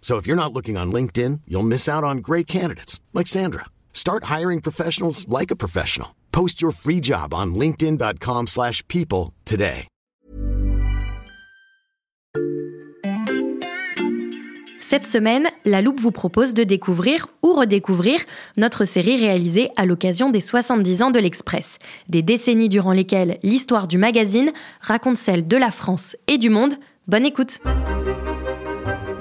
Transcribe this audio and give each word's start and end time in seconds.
So 0.00 0.16
if 0.16 0.26
you're 0.26 0.34
not 0.34 0.52
looking 0.52 0.76
on 0.76 0.90
LinkedIn, 0.90 1.42
you'll 1.46 1.62
miss 1.62 1.88
out 1.88 2.02
on 2.02 2.16
great 2.18 2.48
candidates 2.48 2.98
like 3.12 3.28
Sandra. 3.28 3.66
Start 3.92 4.24
hiring 4.24 4.60
professionals 4.60 5.28
like 5.28 5.52
a 5.52 5.56
professional. 5.56 6.16
Post 6.32 6.60
your 6.60 6.72
free 6.72 7.00
job 7.00 7.32
on 7.32 7.54
linkedin.com/people 7.54 9.32
today. 9.44 9.86
Cette 14.90 15.06
semaine, 15.06 15.46
La 15.64 15.82
Loupe 15.82 16.00
vous 16.00 16.10
propose 16.10 16.52
de 16.52 16.64
découvrir 16.64 17.28
ou 17.44 17.52
redécouvrir 17.52 18.18
notre 18.56 18.84
série 18.84 19.16
réalisée 19.18 19.70
à 19.76 19.86
l'occasion 19.86 20.30
des 20.30 20.40
70 20.40 21.02
ans 21.02 21.10
de 21.12 21.20
l'Express. 21.20 21.78
Des 22.08 22.22
décennies 22.22 22.68
durant 22.68 22.90
lesquelles 22.90 23.38
l'histoire 23.44 23.86
du 23.86 23.98
magazine 23.98 24.50
raconte 24.80 25.16
celle 25.16 25.46
de 25.46 25.56
la 25.56 25.70
France 25.70 26.16
et 26.26 26.38
du 26.38 26.50
monde. 26.50 26.74
Bonne 27.06 27.24
écoute 27.24 27.60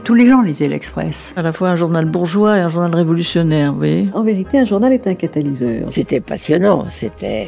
Tous 0.09 0.15
les 0.15 0.27
gens 0.27 0.41
lisaient 0.41 0.67
l'Express. 0.67 1.35
À 1.35 1.43
la 1.43 1.53
fois 1.53 1.69
un 1.69 1.75
journal 1.75 2.05
bourgeois 2.05 2.57
et 2.57 2.61
un 2.61 2.67
journal 2.67 2.95
révolutionnaire, 2.95 3.73
vous 3.73 3.77
voyez. 3.77 4.09
En 4.15 4.23
vérité, 4.23 4.57
un 4.57 4.65
journal 4.65 4.91
est 4.91 5.05
un 5.05 5.13
catalyseur. 5.13 5.85
C'était 5.89 6.19
passionnant, 6.19 6.85
c'était 6.89 7.47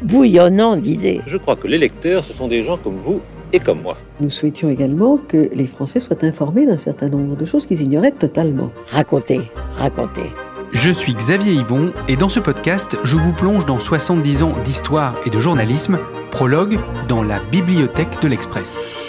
bouillonnant 0.00 0.76
d'idées. 0.76 1.20
Je 1.26 1.36
crois 1.36 1.56
que 1.56 1.68
les 1.68 1.76
lecteurs, 1.76 2.24
ce 2.24 2.32
sont 2.32 2.48
des 2.48 2.62
gens 2.62 2.78
comme 2.78 2.96
vous 3.04 3.20
et 3.52 3.60
comme 3.60 3.82
moi. 3.82 3.98
Nous 4.18 4.30
souhaitions 4.30 4.70
également 4.70 5.18
que 5.18 5.50
les 5.52 5.66
Français 5.66 6.00
soient 6.00 6.24
informés 6.24 6.64
d'un 6.64 6.78
certain 6.78 7.10
nombre 7.10 7.36
de 7.36 7.44
choses 7.44 7.66
qu'ils 7.66 7.82
ignoraient 7.82 8.12
totalement. 8.12 8.70
Raconter, 8.86 9.42
raconter. 9.74 10.32
Je 10.72 10.90
suis 10.90 11.12
Xavier 11.12 11.52
Yvon 11.52 11.92
et 12.08 12.16
dans 12.16 12.30
ce 12.30 12.40
podcast, 12.40 12.96
je 13.04 13.18
vous 13.18 13.34
plonge 13.34 13.66
dans 13.66 13.78
70 13.78 14.42
ans 14.42 14.54
d'histoire 14.64 15.16
et 15.26 15.30
de 15.30 15.38
journalisme, 15.38 15.98
prologue 16.30 16.78
dans 17.08 17.22
la 17.22 17.40
bibliothèque 17.52 18.22
de 18.22 18.28
l'Express. 18.28 18.99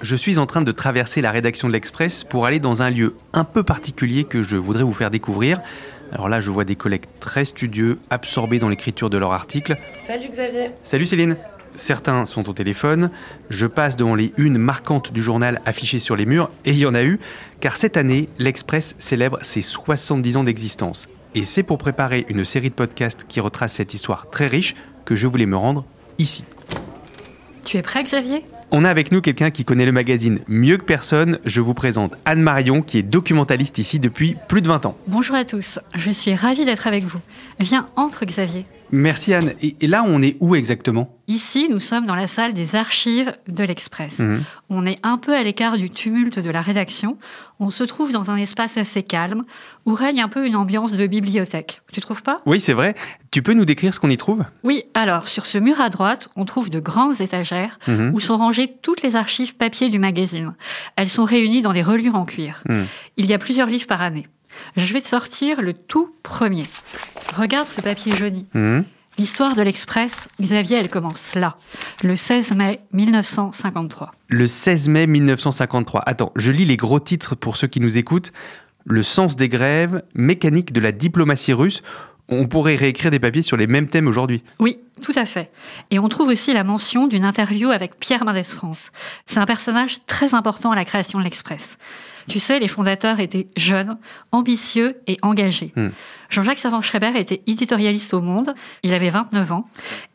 Je 0.00 0.14
suis 0.14 0.38
en 0.38 0.46
train 0.46 0.62
de 0.62 0.70
traverser 0.70 1.20
la 1.20 1.32
rédaction 1.32 1.66
de 1.66 1.72
l'Express 1.72 2.22
pour 2.22 2.46
aller 2.46 2.60
dans 2.60 2.82
un 2.82 2.90
lieu 2.90 3.16
un 3.32 3.42
peu 3.42 3.64
particulier 3.64 4.22
que 4.22 4.44
je 4.44 4.56
voudrais 4.56 4.84
vous 4.84 4.92
faire 4.92 5.10
découvrir. 5.10 5.60
Alors 6.12 6.28
là, 6.28 6.40
je 6.40 6.50
vois 6.50 6.64
des 6.64 6.76
collègues 6.76 7.06
très 7.18 7.44
studieux, 7.44 7.98
absorbés 8.08 8.60
dans 8.60 8.68
l'écriture 8.68 9.10
de 9.10 9.18
leur 9.18 9.32
article. 9.32 9.76
Salut 10.00 10.28
Xavier. 10.28 10.70
Salut 10.84 11.04
Céline. 11.04 11.36
Certains 11.74 12.24
sont 12.26 12.48
au 12.48 12.52
téléphone. 12.52 13.10
Je 13.50 13.66
passe 13.66 13.96
devant 13.96 14.14
les 14.14 14.32
unes 14.36 14.56
marquantes 14.56 15.12
du 15.12 15.20
journal 15.20 15.60
affichées 15.66 15.98
sur 15.98 16.14
les 16.14 16.26
murs, 16.26 16.48
et 16.64 16.70
il 16.70 16.78
y 16.78 16.86
en 16.86 16.94
a 16.94 17.02
eu, 17.02 17.18
car 17.60 17.76
cette 17.76 17.96
année, 17.96 18.28
l'Express 18.38 18.94
célèbre 18.98 19.38
ses 19.42 19.62
70 19.62 20.36
ans 20.36 20.44
d'existence. 20.44 21.08
Et 21.34 21.42
c'est 21.42 21.64
pour 21.64 21.76
préparer 21.76 22.24
une 22.28 22.44
série 22.44 22.70
de 22.70 22.74
podcasts 22.74 23.24
qui 23.28 23.40
retrace 23.40 23.74
cette 23.74 23.94
histoire 23.94 24.30
très 24.30 24.46
riche 24.46 24.76
que 25.04 25.16
je 25.16 25.26
voulais 25.26 25.46
me 25.46 25.56
rendre 25.56 25.84
ici. 26.18 26.44
Tu 27.64 27.76
es 27.76 27.82
prêt 27.82 28.04
Xavier? 28.04 28.44
On 28.70 28.84
a 28.84 28.90
avec 28.90 29.12
nous 29.12 29.22
quelqu'un 29.22 29.50
qui 29.50 29.64
connaît 29.64 29.86
le 29.86 29.92
magazine 29.92 30.40
mieux 30.46 30.76
que 30.76 30.84
personne. 30.84 31.38
Je 31.46 31.62
vous 31.62 31.72
présente 31.72 32.14
Anne 32.26 32.42
Marion, 32.42 32.82
qui 32.82 32.98
est 32.98 33.02
documentaliste 33.02 33.78
ici 33.78 33.98
depuis 33.98 34.36
plus 34.46 34.60
de 34.60 34.68
20 34.68 34.84
ans. 34.84 34.96
Bonjour 35.06 35.36
à 35.36 35.46
tous, 35.46 35.78
je 35.94 36.10
suis 36.10 36.34
ravie 36.34 36.66
d'être 36.66 36.86
avec 36.86 37.04
vous. 37.04 37.20
Viens, 37.60 37.88
entre 37.96 38.26
Xavier. 38.26 38.66
Merci 38.90 39.34
Anne. 39.34 39.52
Et, 39.62 39.76
et 39.80 39.86
là, 39.86 40.04
on 40.06 40.22
est 40.22 40.36
où 40.40 40.54
exactement? 40.54 41.14
Ici, 41.28 41.68
nous 41.70 41.80
sommes 41.80 42.06
dans 42.06 42.14
la 42.14 42.26
salle 42.26 42.54
des 42.54 42.74
archives 42.74 43.36
de 43.46 43.62
l'Express. 43.64 44.20
Mhm. 44.20 44.42
On 44.70 44.86
est 44.86 44.98
un 45.02 45.18
peu 45.18 45.34
à 45.36 45.42
l'écart 45.42 45.76
du 45.76 45.90
tumulte 45.90 46.38
de 46.38 46.48
la 46.50 46.62
rédaction. 46.62 47.18
On 47.60 47.68
se 47.70 47.84
trouve 47.84 48.12
dans 48.12 48.30
un 48.30 48.36
espace 48.36 48.78
assez 48.78 49.02
calme 49.02 49.44
où 49.84 49.92
règne 49.92 50.22
un 50.22 50.28
peu 50.28 50.46
une 50.46 50.56
ambiance 50.56 50.92
de 50.92 51.06
bibliothèque. 51.06 51.82
Tu 51.92 52.00
trouves 52.00 52.22
pas? 52.22 52.40
Oui, 52.46 52.60
c'est 52.60 52.72
vrai. 52.72 52.94
Tu 53.30 53.42
peux 53.42 53.52
nous 53.52 53.66
décrire 53.66 53.92
ce 53.94 54.00
qu'on 54.00 54.08
y 54.08 54.16
trouve? 54.16 54.44
Oui, 54.62 54.84
alors 54.94 55.28
sur 55.28 55.44
ce 55.44 55.58
mur 55.58 55.80
à 55.82 55.90
droite, 55.90 56.30
on 56.36 56.46
trouve 56.46 56.70
de 56.70 56.80
grandes 56.80 57.20
étagères 57.20 57.78
Mhm. 57.88 58.12
où 58.14 58.20
sont 58.20 58.38
rangées 58.38 58.72
toutes 58.80 59.02
les 59.02 59.16
archives 59.16 59.54
papier 59.54 59.90
du 59.90 59.98
magazine. 59.98 60.54
Elles 60.96 61.10
sont 61.10 61.24
réunies 61.24 61.60
dans 61.60 61.74
des 61.74 61.82
reliures 61.82 62.14
en 62.16 62.24
cuir. 62.24 62.62
Mhm. 62.68 62.86
Il 63.18 63.26
y 63.26 63.34
a 63.34 63.38
plusieurs 63.38 63.68
livres 63.68 63.86
par 63.86 64.00
année. 64.00 64.26
Je 64.76 64.92
vais 64.92 65.00
sortir 65.00 65.60
le 65.62 65.72
tout 65.72 66.14
premier. 66.22 66.64
Regarde 67.36 67.66
ce 67.66 67.80
papier 67.80 68.16
jauni. 68.16 68.46
Mhm. 68.54 68.84
L'histoire 69.18 69.56
de 69.56 69.62
l'Express, 69.62 70.28
Xavier, 70.40 70.76
elle 70.76 70.88
commence 70.88 71.34
là, 71.34 71.56
le 72.04 72.14
16 72.14 72.52
mai 72.52 72.80
1953. 72.92 74.12
Le 74.28 74.46
16 74.46 74.88
mai 74.88 75.08
1953. 75.08 76.04
Attends, 76.06 76.32
je 76.36 76.52
lis 76.52 76.64
les 76.64 76.76
gros 76.76 77.00
titres 77.00 77.34
pour 77.34 77.56
ceux 77.56 77.66
qui 77.66 77.80
nous 77.80 77.98
écoutent. 77.98 78.32
Le 78.86 79.02
sens 79.02 79.34
des 79.34 79.48
grèves, 79.48 80.04
mécanique 80.14 80.72
de 80.72 80.78
la 80.78 80.92
diplomatie 80.92 81.52
russe. 81.52 81.82
On 82.28 82.46
pourrait 82.46 82.76
réécrire 82.76 83.10
des 83.10 83.18
papiers 83.18 83.42
sur 83.42 83.56
les 83.56 83.66
mêmes 83.66 83.88
thèmes 83.88 84.06
aujourd'hui. 84.06 84.44
Oui, 84.60 84.78
tout 85.02 85.12
à 85.16 85.24
fait. 85.24 85.50
Et 85.90 85.98
on 85.98 86.08
trouve 86.08 86.28
aussi 86.28 86.52
la 86.52 86.62
mention 86.62 87.08
d'une 87.08 87.24
interview 87.24 87.70
avec 87.70 87.98
Pierre 87.98 88.24
Mendès 88.24 88.44
France. 88.44 88.92
C'est 89.26 89.40
un 89.40 89.46
personnage 89.46 89.98
très 90.06 90.34
important 90.34 90.70
à 90.70 90.76
la 90.76 90.84
création 90.84 91.18
de 91.18 91.24
l'Express. 91.24 91.76
Tu 92.28 92.40
sais, 92.40 92.58
les 92.58 92.68
fondateurs 92.68 93.20
étaient 93.20 93.48
jeunes, 93.56 93.98
ambitieux 94.32 94.96
et 95.06 95.16
engagés. 95.22 95.72
Hmm. 95.76 95.88
Jean-Jacques 96.30 96.58
Savant-Schreiber 96.58 97.18
était 97.18 97.42
éditorialiste 97.46 98.12
au 98.12 98.20
Monde, 98.20 98.54
il 98.82 98.92
avait 98.92 99.08
29 99.08 99.52
ans, 99.52 99.68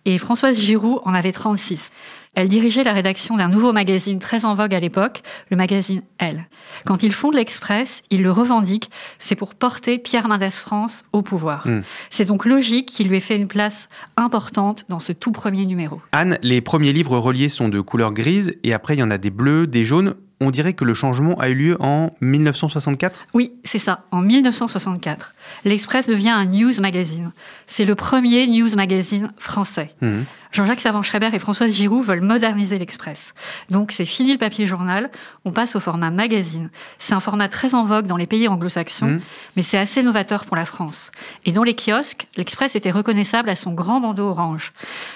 et 0.06 0.18
Françoise 0.18 0.60
Giroud 0.60 1.02
en 1.06 1.14
avait 1.14 1.32
36. 1.32 1.92
Elle 2.36 2.48
dirigeait 2.48 2.84
la 2.84 2.94
rédaction 2.94 3.38
d'un 3.38 3.48
nouveau 3.48 3.74
magazine 3.74 4.18
très 4.18 4.46
en 4.46 4.56
vogue 4.56 4.74
à 4.74 4.80
l'époque, 4.80 5.22
le 5.52 5.58
magazine 5.58 6.02
Elle. 6.18 6.48
Quand 6.86 7.04
ils 7.04 7.12
fondent 7.12 7.36
l'Express, 7.36 8.02
ils 8.10 8.24
le 8.24 8.32
revendiquent, 8.32 8.90
c'est 9.20 9.36
pour 9.36 9.54
porter 9.54 10.00
Pierre 10.00 10.28
Mendès 10.28 10.50
France 10.50 11.06
au 11.14 11.22
pouvoir. 11.22 11.68
Hmm. 11.68 11.82
C'est 12.10 12.26
donc 12.26 12.46
logique 12.46 12.88
qu'il 12.88 13.08
lui 13.08 13.18
ait 13.18 13.22
fait 13.22 13.38
une 13.38 13.48
place 13.48 13.88
importante 14.18 14.86
dans 14.90 15.00
ce 15.00 15.14
tout 15.14 15.32
premier 15.32 15.66
numéro. 15.66 16.02
Anne, 16.12 16.40
les 16.42 16.62
premiers 16.62 16.94
livres 16.94 17.18
reliés 17.18 17.50
sont 17.50 17.70
de 17.70 17.82
couleur 17.82 18.14
grise 18.14 18.56
et 18.64 18.74
après 18.74 18.96
il 18.96 19.00
y 19.00 19.04
en 19.04 19.12
a 19.12 19.20
des 19.20 19.32
bleus, 19.32 19.68
des 19.68 19.86
jaunes. 19.86 20.16
On 20.46 20.52
dirait 20.52 20.74
que 20.74 20.84
le 20.84 20.94
changement 20.94 21.40
a 21.40 21.48
eu 21.48 21.56
lieu 21.56 21.78
en 21.80 22.12
1964. 22.20 23.28
Oui, 23.34 23.54
c'est 23.64 23.80
ça, 23.80 24.02
en 24.12 24.22
1964. 24.22 25.34
L'Express 25.66 26.08
devient 26.08 26.30
un 26.30 26.46
news 26.46 26.74
magazine. 26.82 27.32
C'est 27.66 27.86
le 27.86 27.96
premier 27.96 28.48
news 28.48 28.76
magazine 28.76 29.32
français. 29.38 29.90
Mhm. 30.02 30.26
Jean-Jacques 30.52 30.82
Savant-Schreiber 30.82 31.30
et 31.34 31.40
Françoise 31.40 31.72
Giroud 31.74 32.06
veulent 32.06 32.22
moderniser 32.22 32.78
l'Express. 32.78 33.34
Donc 33.72 33.92
c'est 33.92 34.06
fini 34.06 34.34
le 34.34 34.38
papier 34.38 34.68
journal, 34.68 35.10
on 35.46 35.52
passe 35.52 35.76
au 35.76 35.80
format 35.80 36.12
magazine. 36.12 36.70
C'est 37.00 37.16
un 37.16 37.20
format 37.20 37.50
très 37.50 37.74
en 37.74 37.86
vogue 37.86 38.06
dans 38.06 38.18
les 38.18 38.28
pays 38.28 38.48
anglo-saxons, 38.48 39.08
Mhm. 39.08 39.22
mais 39.56 39.64
c'est 39.64 39.80
assez 39.80 40.04
novateur 40.04 40.46
pour 40.46 40.56
la 40.56 40.66
France. 40.66 41.10
Et 41.48 41.54
dans 41.54 41.64
les 41.64 41.74
kiosques, 41.74 42.28
l'Express 42.38 42.76
était 42.76 42.92
reconnaissable 42.92 43.50
à 43.50 43.56
son 43.56 43.72
grand 43.74 44.00
bandeau 44.00 44.28
orange. 44.28 44.74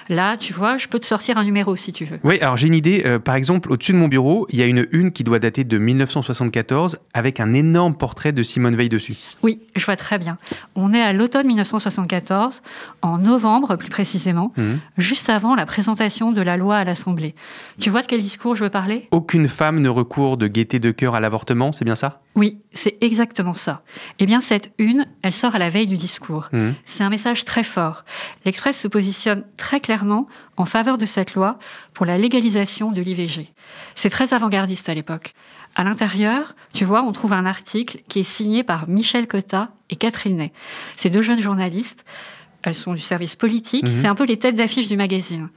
Là, 0.09 0.37
tu 0.37 0.53
vois, 0.53 0.79
je 0.79 0.87
peux 0.87 0.97
te 0.99 1.05
sortir 1.05 1.37
un 1.37 1.43
numéro 1.43 1.75
si 1.75 1.93
tu 1.93 2.05
veux. 2.05 2.19
Oui, 2.23 2.39
alors 2.41 2.57
j'ai 2.57 2.65
une 2.65 2.73
idée. 2.73 3.03
Euh, 3.05 3.19
par 3.19 3.35
exemple, 3.35 3.71
au-dessus 3.71 3.91
de 3.93 3.97
mon 3.97 4.07
bureau, 4.07 4.47
il 4.49 4.57
y 4.57 4.63
a 4.63 4.65
une 4.65 4.87
une 4.91 5.11
qui 5.11 5.23
doit 5.23 5.37
dater 5.37 5.65
de 5.65 5.77
1974 5.77 6.97
avec 7.13 7.39
un 7.39 7.53
énorme 7.53 7.95
portrait 7.95 8.31
de 8.31 8.41
Simone 8.41 8.75
Veil 8.75 8.89
dessus. 8.89 9.15
Oui, 9.43 9.59
je 9.75 9.85
vois 9.85 9.95
très 9.97 10.16
bien. 10.17 10.37
On 10.75 10.93
est 10.93 11.01
à 11.01 11.13
l'automne 11.13 11.47
1974, 11.47 12.61
en 13.01 13.17
novembre 13.17 13.75
plus 13.75 13.89
précisément, 13.89 14.51
Mhm. 14.57 14.79
juste 14.97 15.29
avant 15.29 15.55
la 15.55 15.65
présentation 15.65 16.31
de 16.31 16.41
la 16.41 16.57
loi 16.57 16.77
à 16.77 16.83
l'Assemblée. 16.83 17.35
Tu 17.79 17.89
vois 17.89 18.01
de 18.01 18.07
quel 18.07 18.21
discours 18.21 18.55
je 18.55 18.63
veux 18.63 18.69
parler? 18.69 19.07
Aucune 19.11 19.47
femme 19.47 19.79
ne 19.81 19.89
recourt 19.89 20.37
de 20.37 20.47
gaieté 20.47 20.79
de 20.79 20.91
cœur 20.91 21.15
à 21.15 21.19
l'avortement, 21.19 21.71
c'est 21.71 21.85
bien 21.85 21.95
ça? 21.95 22.21
Oui, 22.35 22.59
c'est 22.71 22.97
exactement 23.01 23.53
ça. 23.53 23.81
Eh 24.19 24.25
bien, 24.27 24.41
cette 24.41 24.71
une, 24.77 25.07
elle 25.23 25.33
sort 25.33 25.55
à 25.55 25.59
la 25.59 25.69
veille 25.69 25.87
du 25.87 25.97
discours. 25.97 26.49
Mhm. 26.51 26.75
C'est 26.85 27.03
un 27.03 27.09
message 27.09 27.45
très 27.45 27.63
fort. 27.63 28.05
L'Express 28.45 28.79
se 28.79 28.87
positionne 28.87 29.43
très 29.57 29.79
clairement 29.79 30.27
en 30.55 30.65
faveur 30.65 30.97
de 30.97 31.05
cette 31.05 31.33
loi 31.35 31.57
pour 31.97 32.05
la 32.05 32.19
légalisation 32.19 32.91
de 32.91 33.01
l'IVG. 33.01 33.51
C'est 33.95 34.11
très 34.11 34.31
avant-gardiste 34.35 34.87
à 34.87 34.93
l'époque. 34.93 35.33
À 35.73 35.83
l'intérieur, 35.83 36.53
tu 36.71 36.85
vois, 36.85 37.01
on 37.01 37.11
trouve 37.11 37.33
un 37.33 37.47
article 37.47 38.01
qui 38.07 38.19
est 38.19 38.23
signé 38.23 38.61
par 38.63 38.87
Michel 38.87 39.25
Cotta 39.25 39.71
et 39.89 39.95
Catherine 39.95 40.37
Ney. 40.37 40.53
Ces 40.95 41.09
deux 41.09 41.23
jeunes 41.23 41.41
journalistes, 41.41 42.05
elles 42.61 42.75
sont 42.75 42.93
du 42.93 43.01
service 43.01 43.35
politique, 43.35 43.87
Mhm. 43.87 43.91
c'est 43.91 44.07
un 44.07 44.13
peu 44.13 44.25
les 44.25 44.37
têtes 44.37 44.55
d'affiche 44.55 44.87
du 44.87 44.95
magazine. 44.95 45.49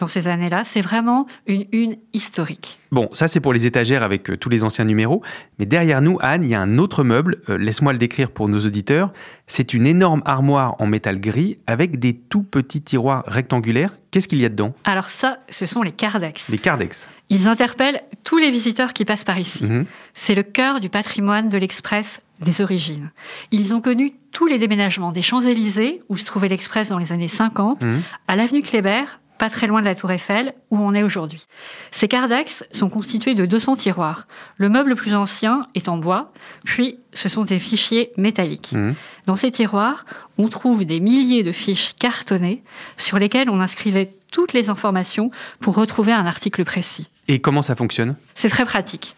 Dans 0.00 0.08
ces 0.08 0.26
années-là, 0.28 0.64
c'est 0.64 0.80
vraiment 0.80 1.26
une 1.46 1.66
une 1.72 1.96
historique. 2.12 2.78
Bon, 2.90 3.08
ça 3.12 3.28
c'est 3.28 3.38
pour 3.38 3.52
les 3.52 3.66
étagères 3.66 4.02
avec 4.02 4.30
euh, 4.30 4.36
tous 4.36 4.48
les 4.48 4.64
anciens 4.64 4.84
numéros, 4.84 5.22
mais 5.60 5.66
derrière 5.66 6.02
nous, 6.02 6.18
Anne, 6.22 6.42
il 6.42 6.48
y 6.50 6.54
a 6.54 6.60
un 6.60 6.78
autre 6.78 7.04
meuble, 7.04 7.40
euh, 7.48 7.56
laisse-moi 7.56 7.92
le 7.92 7.98
décrire 7.98 8.30
pour 8.32 8.48
nos 8.48 8.58
auditeurs, 8.66 9.12
c'est 9.46 9.74
une 9.74 9.86
énorme 9.86 10.22
armoire 10.24 10.74
en 10.80 10.86
métal 10.86 11.20
gris 11.20 11.58
avec 11.68 11.98
des 12.00 12.14
tout 12.14 12.42
petits 12.42 12.82
tiroirs 12.82 13.22
rectangulaires. 13.28 13.94
Qu'est-ce 14.10 14.26
qu'il 14.26 14.40
y 14.40 14.44
a 14.44 14.48
dedans? 14.48 14.74
Alors 14.84 15.04
ça, 15.10 15.38
ce 15.50 15.66
sont 15.66 15.82
les 15.82 15.92
Cardex. 15.92 16.50
Des 16.50 16.58
Cardex. 16.58 17.08
Ils 17.28 17.46
interpellent 17.46 18.00
tous 18.24 18.38
les 18.38 18.50
visiteurs 18.50 18.92
qui 18.92 19.04
passent 19.04 19.22
par 19.24 19.38
ici. 19.38 19.64
Mhm. 19.66 19.84
C'est 20.14 20.34
le 20.34 20.42
cœur 20.42 20.80
du 20.80 20.88
patrimoine 20.88 21.48
de 21.48 21.58
l'Express 21.58 22.22
des 22.40 22.60
origines. 22.62 23.10
Ils 23.52 23.72
ont 23.74 23.80
connu 23.80 24.14
tous 24.32 24.46
les 24.46 24.58
déménagements 24.58 25.12
des 25.12 25.22
Champs-Élysées, 25.22 26.02
où 26.08 26.16
se 26.16 26.24
trouvait 26.24 26.48
l'Express 26.48 26.88
dans 26.88 26.98
les 26.98 27.12
années 27.12 27.28
50, 27.28 27.84
Mhm. 27.84 28.00
à 28.26 28.34
l'avenue 28.34 28.62
Kléber, 28.62 29.04
pas 29.40 29.48
très 29.50 29.66
loin 29.66 29.80
de 29.80 29.86
la 29.86 29.94
Tour 29.94 30.10
Eiffel, 30.12 30.52
où 30.70 30.78
on 30.78 30.92
est 30.94 31.02
aujourd'hui. 31.02 31.46
Ces 31.90 32.08
Cardex 32.08 32.62
sont 32.72 32.90
constitués 32.90 33.34
de 33.34 33.46
200 33.46 33.74
tiroirs. 33.76 34.26
Le 34.58 34.68
meuble 34.68 34.90
le 34.90 34.94
plus 34.94 35.14
ancien 35.14 35.66
est 35.74 35.88
en 35.88 35.96
bois, 35.96 36.30
puis 36.64 36.98
ce 37.14 37.28
sont 37.30 37.44
des 37.44 37.58
fichiers 37.58 38.12
métalliques. 38.18 38.72
Mhm. 38.72 38.94
Dans 39.24 39.36
ces 39.36 39.50
tiroirs, 39.50 40.04
on 40.36 40.48
trouve 40.48 40.84
des 40.84 41.00
milliers 41.00 41.42
de 41.42 41.52
fiches 41.52 41.94
cartonnées 41.98 42.62
sur 42.98 43.18
lesquelles 43.18 43.48
on 43.48 43.60
inscrivait 43.60 44.12
toutes 44.30 44.52
les 44.52 44.68
informations 44.68 45.30
pour 45.58 45.74
retrouver 45.74 46.12
un 46.12 46.26
article 46.26 46.64
précis. 46.64 47.08
Et 47.26 47.40
comment 47.40 47.62
ça 47.62 47.74
fonctionne? 47.74 48.16
C'est 48.34 48.48
très 48.50 48.64
pratique. 48.64 49.16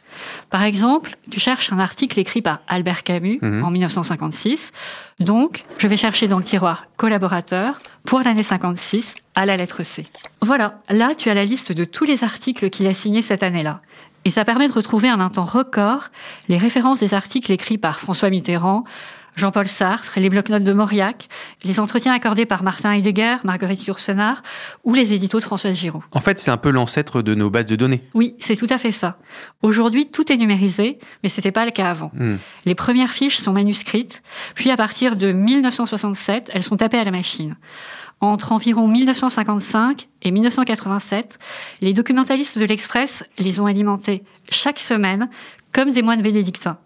Par 0.50 0.62
exemple, 0.62 1.16
tu 1.30 1.40
cherches 1.40 1.72
un 1.72 1.78
article 1.80 2.18
écrit 2.20 2.42
par 2.42 2.60
Albert 2.68 3.02
Camus 3.02 3.38
Mhm. 3.42 3.64
en 3.64 3.70
1956. 3.70 4.70
Donc, 5.18 5.64
je 5.78 5.88
vais 5.88 5.96
chercher 5.96 6.28
dans 6.28 6.38
le 6.38 6.44
tiroir 6.44 6.86
collaborateur 6.96 7.80
pour 8.04 8.20
l'année 8.20 8.42
56 8.42 9.16
à 9.34 9.46
la 9.46 9.56
lettre 9.56 9.82
C. 9.82 10.04
Voilà, 10.40 10.80
là, 10.88 11.14
tu 11.16 11.30
as 11.30 11.34
la 11.34 11.44
liste 11.44 11.72
de 11.72 11.84
tous 11.84 12.04
les 12.04 12.24
articles 12.24 12.70
qu'il 12.70 12.86
a 12.86 12.94
signés 12.94 13.22
cette 13.22 13.42
année-là. 13.42 13.80
Et 14.24 14.30
ça 14.30 14.44
permet 14.44 14.68
de 14.68 14.72
retrouver 14.72 15.10
en 15.10 15.20
un 15.20 15.30
temps 15.30 15.44
record 15.44 16.08
les 16.48 16.58
références 16.58 17.00
des 17.00 17.14
articles 17.14 17.50
écrits 17.50 17.78
par 17.78 17.98
François 17.98 18.30
Mitterrand, 18.30 18.84
Jean-Paul 19.36 19.68
Sartre, 19.68 20.18
les 20.20 20.28
bloc-notes 20.28 20.62
de 20.62 20.72
Mauriac, 20.72 21.28
les 21.64 21.80
entretiens 21.80 22.12
accordés 22.12 22.46
par 22.46 22.62
Martin 22.62 22.92
Heidegger, 22.92 23.36
Marguerite 23.44 23.84
Yourcenar 23.86 24.42
ou 24.84 24.94
les 24.94 25.14
éditos 25.14 25.38
de 25.38 25.44
Françoise 25.44 25.74
Giraud. 25.74 26.02
En 26.12 26.20
fait, 26.20 26.38
c'est 26.38 26.50
un 26.50 26.56
peu 26.56 26.70
l'ancêtre 26.70 27.22
de 27.22 27.34
nos 27.34 27.50
bases 27.50 27.66
de 27.66 27.76
données. 27.76 28.02
Oui, 28.14 28.34
c'est 28.38 28.56
tout 28.56 28.66
à 28.68 28.78
fait 28.78 28.92
ça. 28.92 29.18
Aujourd'hui, 29.62 30.06
tout 30.06 30.30
est 30.30 30.36
numérisé, 30.36 30.98
mais 31.22 31.28
ce 31.28 31.40
n'était 31.40 31.52
pas 31.52 31.64
le 31.64 31.70
cas 31.70 31.90
avant. 31.90 32.10
Hmm. 32.14 32.36
Les 32.66 32.74
premières 32.74 33.12
fiches 33.12 33.38
sont 33.38 33.52
manuscrites, 33.52 34.22
puis 34.54 34.70
à 34.70 34.76
partir 34.76 35.16
de 35.16 35.32
1967, 35.32 36.50
elles 36.52 36.62
sont 36.62 36.76
tapées 36.76 36.98
à 36.98 37.04
la 37.04 37.10
machine. 37.10 37.56
Entre 38.20 38.52
environ 38.52 38.86
1955 38.86 40.08
et 40.22 40.30
1987, 40.30 41.38
les 41.80 41.92
documentalistes 41.92 42.56
de 42.56 42.64
l'Express 42.64 43.24
les 43.38 43.58
ont 43.58 43.66
alimentés 43.66 44.22
chaque 44.50 44.78
semaine 44.78 45.28
comme 45.72 45.90
des 45.90 46.02
moines 46.02 46.22
bénédictins. 46.22 46.78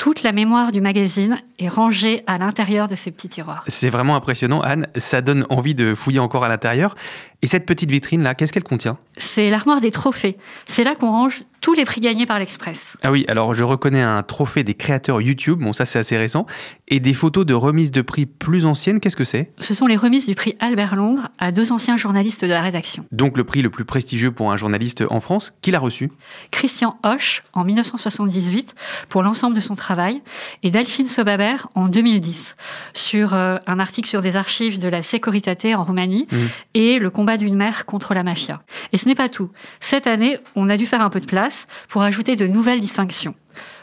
Toute 0.00 0.22
la 0.22 0.32
mémoire 0.32 0.72
du 0.72 0.80
magazine 0.80 1.42
est 1.58 1.68
rangée 1.68 2.24
à 2.26 2.38
l'intérieur 2.38 2.88
de 2.88 2.96
ces 2.96 3.10
petits 3.10 3.28
tiroirs. 3.28 3.62
C'est 3.66 3.90
vraiment 3.90 4.16
impressionnant, 4.16 4.62
Anne. 4.62 4.86
Ça 4.96 5.20
donne 5.20 5.44
envie 5.50 5.74
de 5.74 5.94
fouiller 5.94 6.20
encore 6.20 6.42
à 6.42 6.48
l'intérieur. 6.48 6.96
Et 7.42 7.46
cette 7.46 7.66
petite 7.66 7.90
vitrine-là, 7.90 8.34
qu'est-ce 8.34 8.50
qu'elle 8.50 8.64
contient? 8.64 8.96
C'est 9.18 9.50
l'armoire 9.50 9.82
des 9.82 9.90
trophées. 9.90 10.38
C'est 10.64 10.84
là 10.84 10.94
qu'on 10.94 11.10
range 11.10 11.42
tous 11.60 11.74
les 11.74 11.84
prix 11.84 12.00
gagnés 12.00 12.26
par 12.26 12.38
l'Express. 12.38 12.96
Ah 13.02 13.10
oui, 13.12 13.24
alors 13.28 13.54
je 13.54 13.62
reconnais 13.64 14.00
un 14.02 14.22
trophée 14.22 14.64
des 14.64 14.74
créateurs 14.74 15.20
YouTube, 15.20 15.58
bon 15.60 15.72
ça 15.72 15.84
c'est 15.84 15.98
assez 15.98 16.16
récent, 16.16 16.46
et 16.88 17.00
des 17.00 17.14
photos 17.14 17.44
de 17.46 17.54
remises 17.54 17.90
de 17.90 18.02
prix 18.02 18.26
plus 18.26 18.66
anciennes, 18.66 19.00
qu'est-ce 19.00 19.16
que 19.16 19.24
c'est? 19.24 19.52
Ce 19.58 19.74
sont 19.74 19.86
les 19.86 19.96
remises 19.96 20.26
du 20.26 20.34
prix 20.34 20.56
Albert 20.60 20.96
Londres 20.96 21.28
à 21.38 21.52
deux 21.52 21.72
anciens 21.72 21.96
journalistes 21.96 22.44
de 22.44 22.50
la 22.50 22.62
rédaction. 22.62 23.04
Donc 23.12 23.36
le 23.36 23.44
prix 23.44 23.62
le 23.62 23.70
plus 23.70 23.84
prestigieux 23.84 24.30
pour 24.32 24.50
un 24.52 24.56
journaliste 24.56 25.04
en 25.10 25.20
France, 25.20 25.52
qui 25.62 25.70
l'a 25.70 25.78
reçu? 25.78 26.10
Christian 26.50 26.98
Hoche 27.04 27.42
en 27.52 27.64
1978 27.64 28.74
pour 29.08 29.22
l'ensemble 29.22 29.54
de 29.54 29.60
son 29.60 29.74
travail 29.74 30.22
et 30.62 30.70
Delphine 30.70 31.06
Sobaber 31.06 31.56
en 31.74 31.88
2010 31.88 32.56
sur 32.94 33.34
euh, 33.34 33.58
un 33.66 33.78
article 33.78 34.08
sur 34.08 34.22
des 34.22 34.36
archives 34.36 34.78
de 34.78 34.88
la 34.88 35.02
Securitate 35.02 35.64
en 35.74 35.84
Roumanie 35.84 36.26
Mhm. 36.30 36.48
et 36.74 36.98
le 36.98 37.10
combat 37.10 37.36
d'une 37.36 37.54
mère 37.56 37.86
contre 37.86 38.14
la 38.14 38.22
mafia. 38.22 38.62
Et 38.92 38.98
ce 38.98 39.06
n'est 39.08 39.14
pas 39.14 39.28
tout. 39.28 39.50
Cette 39.80 40.06
année, 40.06 40.38
on 40.54 40.68
a 40.70 40.76
dû 40.76 40.86
faire 40.86 41.00
un 41.02 41.10
peu 41.10 41.20
de 41.20 41.26
place 41.26 41.49
pour 41.88 42.02
ajouter 42.02 42.36
de 42.36 42.46
nouvelles 42.46 42.80
distinctions. 42.80 43.34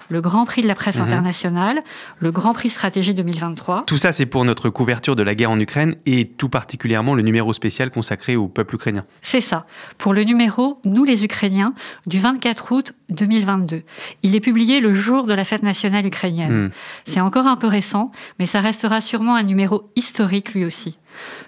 Le 0.10 0.22
Grand 0.22 0.46
Prix 0.46 0.62
de 0.62 0.68
la 0.68 0.75
presse 0.75 1.00
Mhm. 1.00 1.04
internationale, 1.08 1.84
le 2.19 2.31
Grand 2.31 2.54
Prix 2.54 2.69
Stratégie 2.69 3.14
2023, 3.14 3.84
Tout 3.88 3.98
ça 3.98 4.14
c'est 4.14 4.25
pour 4.25 4.46
notre 4.46 4.69
couverture 4.69 5.18
de 5.18 5.24
la 5.24 5.36
guerre 5.36 5.52
en 5.52 5.60
Ukraine 5.60 5.96
et 6.06 6.30
tout 6.30 6.48
particulièrement 6.48 7.14
le 7.14 7.24
numéro 7.24 7.52
spécial 7.52 7.92
consacré 7.92 8.38
au 8.38 8.48
peuple 8.48 8.75
ukrainien. 8.75 9.04
C'est 9.22 9.42
ça. 9.42 9.66
Pour 9.98 10.14
le 10.14 10.24
numéro 10.24 10.80
Nous 10.86 11.04
les 11.04 11.25
Ukrainiens 11.25 11.74
du 12.06 12.19
24 12.19 12.72
août 12.72 12.94
2022. 13.10 13.84
Il 14.24 14.34
est 14.34 14.40
publié 14.40 14.80
le 14.80 14.94
jour 14.94 15.25
de 15.28 15.34
la 15.34 15.44
fête 15.44 15.64
nationale 15.64 16.06
ukrainienne. 16.06 16.68
Hmm. 16.68 16.69
C'est 17.04 17.19
encore 17.19 17.46
un 17.48 17.58
peu 17.58 17.68
récent, 17.68 18.12
mais 18.40 18.46
ça 18.46 18.62
restera 18.62 19.02
sûrement 19.02 19.36
un 19.36 19.44
numéro 19.44 19.92
historique 19.98 20.54
lui 20.54 20.64
aussi. 20.64 20.98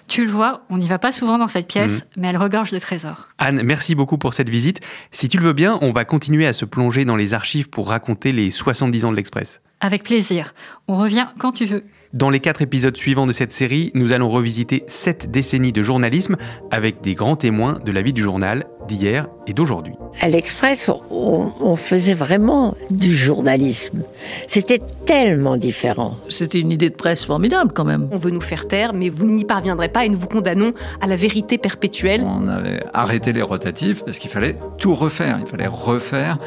Tu 0.08 0.24
le 0.24 0.30
vois, 0.30 0.64
on 0.70 0.78
n'y 0.78 0.88
va 0.88 0.98
pas 0.98 1.12
souvent 1.12 1.38
dans 1.38 1.48
cette 1.48 1.68
pièce, 1.68 2.06
mais 2.16 2.28
elle 2.28 2.36
regorge 2.36 2.70
de 2.70 2.78
trésors. 2.78 3.28
Anne, 3.38 3.62
merci 3.62 3.94
beaucoup 3.94 4.18
pour 4.18 4.34
cette 4.34 4.48
visite. 4.48 4.80
Si 5.10 5.28
tu 5.28 5.38
le 5.38 5.44
veux 5.44 5.52
bien, 5.52 5.78
on 5.82 5.92
va 5.92 6.04
continuer 6.04 6.46
à 6.46 6.52
se 6.52 6.64
plonger 6.64 7.04
dans 7.04 7.16
les 7.16 7.34
archives 7.34 7.68
pour 7.68 7.88
raconter 7.88 8.32
les 8.32 8.50
70 8.50 9.04
ans 9.04 9.10
de 9.10 9.16
l'Express. 9.16 9.60
Avec 9.80 10.02
plaisir. 10.02 10.54
On 10.88 10.96
revient 10.96 11.28
quand 11.38 11.52
tu 11.52 11.64
veux. 11.64 11.84
Dans 12.12 12.28
les 12.28 12.40
quatre 12.40 12.60
épisodes 12.60 12.96
suivants 12.96 13.28
de 13.28 13.30
cette 13.30 13.52
série, 13.52 13.92
nous 13.94 14.12
allons 14.12 14.28
revisiter 14.28 14.82
sept 14.88 15.30
décennies 15.30 15.70
de 15.70 15.80
journalisme 15.80 16.36
avec 16.72 17.02
des 17.02 17.14
grands 17.14 17.36
témoins 17.36 17.78
de 17.84 17.92
la 17.92 18.02
vie 18.02 18.12
du 18.12 18.20
journal 18.20 18.66
d'hier 18.88 19.28
et 19.46 19.52
d'aujourd'hui. 19.52 19.92
À 20.20 20.28
l'Express, 20.28 20.90
on, 21.12 21.52
on 21.60 21.76
faisait 21.76 22.14
vraiment 22.14 22.74
du 22.90 23.16
journalisme. 23.16 24.02
C'était 24.48 24.80
tellement 25.06 25.56
différent. 25.56 26.16
C'était 26.28 26.58
une 26.58 26.72
idée 26.72 26.90
de 26.90 26.96
presse 26.96 27.24
formidable 27.24 27.70
quand 27.72 27.84
même. 27.84 28.08
On 28.10 28.16
veut 28.16 28.32
nous 28.32 28.40
faire 28.40 28.66
taire, 28.66 28.92
mais 28.92 29.08
vous 29.08 29.26
n'y 29.26 29.44
parviendrez 29.44 29.88
pas 29.88 30.04
et 30.04 30.08
nous 30.08 30.18
vous 30.18 30.26
condamnons 30.26 30.72
à 31.00 31.06
la 31.06 31.14
vérité 31.14 31.58
perpétuelle. 31.58 32.24
On 32.24 32.48
avait 32.48 32.82
arrêté 32.92 33.32
les 33.32 33.42
rotatifs 33.42 34.04
parce 34.04 34.18
qu'il 34.18 34.30
fallait 34.30 34.56
tout 34.78 34.96
refaire. 34.96 35.38
Il 35.40 35.46
fallait 35.46 35.68
refaire 35.68 36.38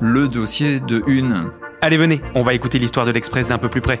le 0.00 0.26
dossier 0.26 0.80
de 0.80 1.02
une. 1.06 1.50
Allez, 1.82 1.98
venez, 1.98 2.22
on 2.34 2.44
va 2.44 2.54
écouter 2.54 2.78
l'histoire 2.78 3.04
de 3.04 3.10
l'Express 3.10 3.46
d'un 3.46 3.58
peu 3.58 3.68
plus 3.68 3.82
près. 3.82 4.00